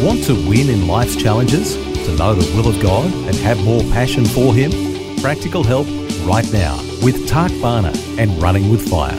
[0.00, 1.74] Want to win in life's challenges?
[1.74, 4.70] To know the will of God and have more passion for Him?
[5.22, 5.86] Practical help
[6.26, 9.16] right now with Tak Bhana and Running with Fire.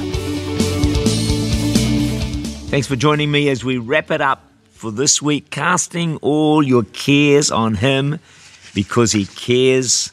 [2.69, 6.83] Thanks for joining me as we wrap it up for this week, casting all your
[6.83, 8.19] cares on Him
[8.75, 10.11] because He cares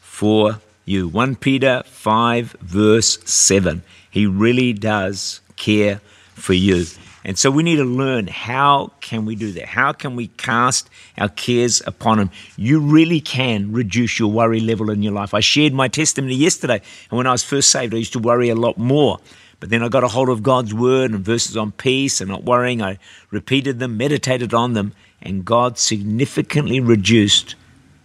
[0.00, 1.08] for you.
[1.08, 3.82] 1 Peter 5, verse 7.
[4.10, 6.00] He really does care
[6.32, 6.86] for you.
[7.26, 9.66] And so we need to learn how can we do that?
[9.66, 12.30] How can we cast our cares upon him?
[12.56, 15.34] You really can reduce your worry level in your life.
[15.34, 18.48] I shared my testimony yesterday, and when I was first saved, I used to worry
[18.48, 19.18] a lot more.
[19.58, 22.44] But then I got a hold of God's word and verses on peace and not
[22.44, 22.80] worrying.
[22.80, 22.96] I
[23.32, 27.56] repeated them, meditated on them, and God significantly reduced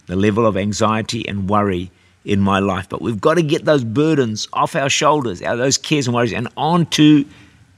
[0.07, 1.91] the level of anxiety and worry
[2.25, 2.89] in my life.
[2.89, 6.47] But we've got to get those burdens off our shoulders, those cares and worries, and
[6.57, 7.23] onto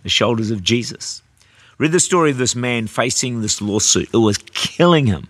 [0.04, 1.22] the shoulders of Jesus.
[1.78, 4.10] Read the story of this man facing this lawsuit.
[4.14, 5.28] It was killing him.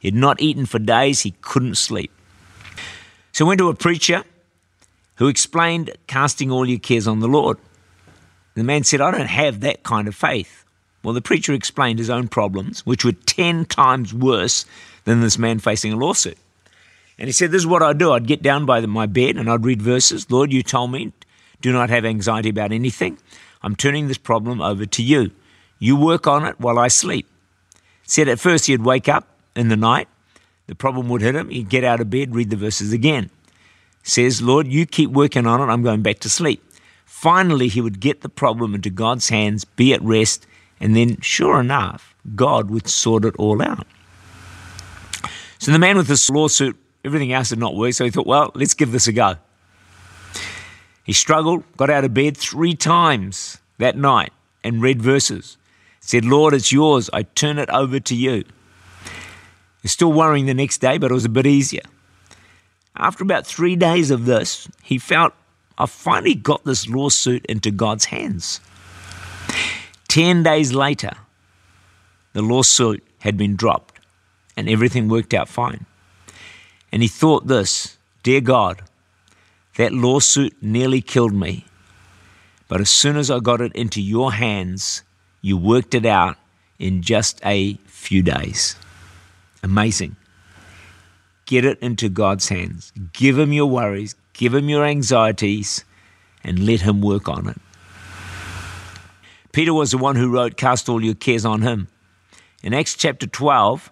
[0.00, 2.10] He had not eaten for days, he couldn't sleep.
[3.32, 4.24] So he went to a preacher
[5.16, 7.58] who explained casting all your cares on the Lord.
[8.54, 10.64] The man said, I don't have that kind of faith.
[11.02, 14.64] Well, the preacher explained his own problems, which were 10 times worse
[15.04, 16.38] than this man facing a lawsuit.
[17.18, 18.12] And he said, This is what I'd do.
[18.12, 20.30] I'd get down by my bed and I'd read verses.
[20.30, 21.12] Lord, you told me,
[21.60, 23.18] do not have anxiety about anything.
[23.62, 25.30] I'm turning this problem over to you.
[25.82, 27.26] You work on it while I sleep.
[28.04, 30.06] Said at first he'd wake up in the night,
[30.68, 33.30] the problem would hit him, he'd get out of bed, read the verses again.
[34.04, 36.62] Says, Lord, you keep working on it, I'm going back to sleep.
[37.04, 40.46] Finally, he would get the problem into God's hands, be at rest,
[40.78, 43.88] and then, sure enough, God would sort it all out.
[45.58, 48.52] So the man with this lawsuit, everything else had not worked, so he thought, well,
[48.54, 49.34] let's give this a go.
[51.02, 54.32] He struggled, got out of bed three times that night,
[54.62, 55.56] and read verses
[56.02, 57.08] said, Lord, it's yours.
[57.12, 58.44] I turn it over to you.
[59.80, 61.82] He's still worrying the next day, but it was a bit easier.
[62.96, 65.32] After about three days of this, he felt,
[65.78, 68.60] I finally got this lawsuit into God's hands.
[70.08, 71.12] Ten days later,
[72.34, 73.98] the lawsuit had been dropped
[74.56, 75.86] and everything worked out fine.
[76.92, 78.82] And he thought this Dear God,
[79.76, 81.64] that lawsuit nearly killed me.
[82.68, 85.02] But as soon as I got it into your hands,
[85.42, 86.36] you worked it out
[86.78, 88.76] in just a few days.
[89.62, 90.16] Amazing.
[91.44, 92.92] Get it into God's hands.
[93.12, 95.84] Give Him your worries, give Him your anxieties,
[96.42, 97.60] and let Him work on it.
[99.52, 101.88] Peter was the one who wrote, Cast all your cares on Him.
[102.62, 103.90] In Acts chapter 12,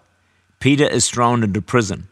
[0.59, 2.07] Peter is thrown into prison.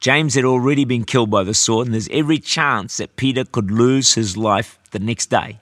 [0.00, 3.70] James had already been killed by the sword, and there's every chance that Peter could
[3.70, 5.60] lose his life the next day.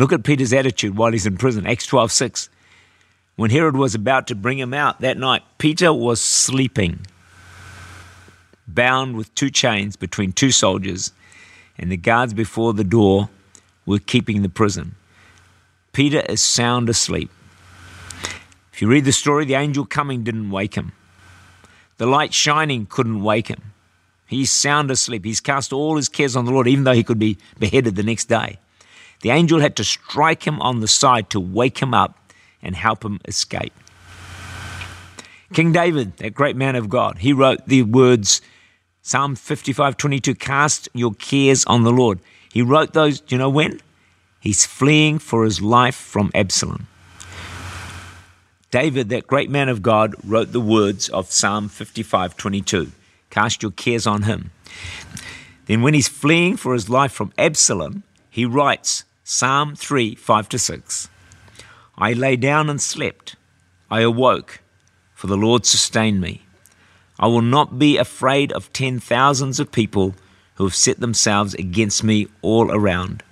[0.00, 1.66] Look at Peter's attitude while he's in prison.
[1.66, 2.48] Acts 12 6.
[3.36, 7.00] When Herod was about to bring him out that night, Peter was sleeping,
[8.66, 11.12] bound with two chains between two soldiers,
[11.76, 13.28] and the guards before the door
[13.84, 14.94] were keeping the prison.
[15.92, 17.30] Peter is sound asleep.
[18.72, 20.92] If you read the story, the angel coming didn't wake him.
[21.98, 23.74] The light shining couldn't wake him.
[24.26, 25.26] He's sound asleep.
[25.26, 28.02] He's cast all his cares on the Lord, even though he could be beheaded the
[28.02, 28.58] next day.
[29.20, 32.18] The angel had to strike him on the side to wake him up
[32.62, 33.72] and help him escape.
[35.52, 38.40] King David, that great man of God, he wrote the words
[39.02, 42.20] Psalm 55 22, cast your cares on the Lord.
[42.52, 43.80] He wrote those, do you know when?
[44.40, 46.86] He's fleeing for his life from Absalom.
[48.70, 52.92] David, that great man of God, wrote the words of Psalm 55 22,
[53.30, 54.50] cast your cares on him.
[55.66, 60.58] Then, when he's fleeing for his life from Absalom, he writes Psalm 3 5 to
[60.58, 61.08] 6.
[61.96, 63.36] I lay down and slept.
[63.88, 64.58] I awoke,
[65.14, 66.42] for the Lord sustained me.
[67.16, 70.16] I will not be afraid of ten thousands of people
[70.56, 73.22] who have set themselves against me all around.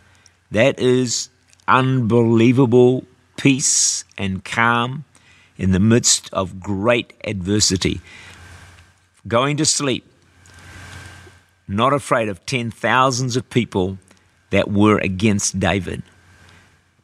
[0.53, 1.31] That is
[1.67, 3.05] unbelievable
[3.37, 5.05] peace and calm
[5.57, 8.01] in the midst of great adversity.
[9.27, 10.09] Going to sleep,
[11.67, 13.99] not afraid of ten thousands of people
[14.51, 16.03] that were against David.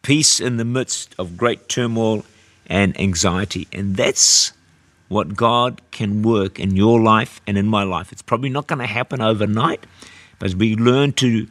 [0.04, 2.24] peace in the midst of great turmoil
[2.66, 3.66] and anxiety.
[3.72, 4.52] And that's
[5.08, 8.12] what God can work in your life and in my life.
[8.12, 9.84] It's probably not going to happen overnight,
[10.38, 11.48] but as we learn to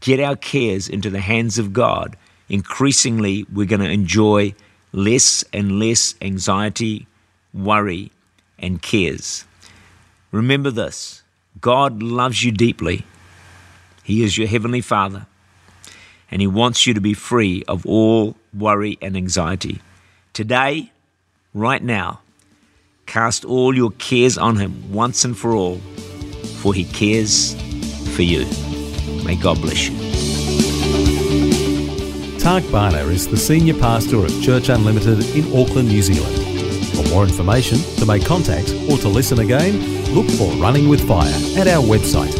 [0.00, 2.16] get our cares into the hands of God,
[2.48, 4.54] increasingly we're going to enjoy
[4.92, 7.06] less and less anxiety,
[7.54, 8.10] worry,
[8.58, 9.44] and cares.
[10.32, 11.22] Remember this
[11.60, 13.04] God loves you deeply.
[14.10, 15.26] He is your Heavenly Father,
[16.32, 19.80] and He wants you to be free of all worry and anxiety.
[20.32, 20.90] Today,
[21.54, 22.20] right now,
[23.06, 25.76] cast all your cares on Him once and for all,
[26.58, 27.54] for He cares
[28.16, 28.46] for you.
[29.24, 29.96] May God bless you.
[32.40, 36.34] Tak Bhana is the Senior Pastor of Church Unlimited in Auckland, New Zealand.
[36.96, 39.78] For more information, to make contact, or to listen again,
[40.12, 42.39] look for Running with Fire at our website